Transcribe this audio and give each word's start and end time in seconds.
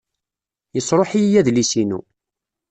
Yesṛuḥ-iyi 0.75 1.37
adlis-inu. 1.39 1.99